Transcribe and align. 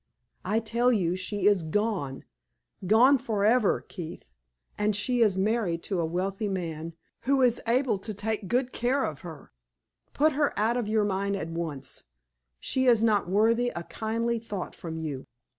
I 0.43 0.59
tell 0.59 0.91
you 0.91 1.15
she 1.15 1.45
is 1.45 1.61
gone 1.61 2.23
gone 2.87 3.19
forever, 3.19 3.85
Keith; 3.87 4.31
and 4.75 4.95
she 4.95 5.19
is 5.21 5.37
married 5.37 5.83
to 5.83 5.99
a 5.99 6.05
wealthy 6.07 6.47
man, 6.47 6.95
who 7.25 7.43
is 7.43 7.61
able 7.67 7.99
to 7.99 8.11
take 8.11 8.47
good 8.47 8.73
care 8.73 9.03
of 9.03 9.19
her. 9.19 9.51
Put 10.15 10.31
her 10.31 10.57
out 10.57 10.75
of 10.75 10.87
your 10.87 11.03
mind 11.05 11.35
at 11.35 11.49
once; 11.49 12.05
she 12.59 12.87
is 12.87 13.03
not 13.03 13.29
worthy 13.29 13.69
a 13.75 13.83
kindly 13.83 14.39
thought 14.39 14.73
from 14.73 14.97
you." 14.97 15.27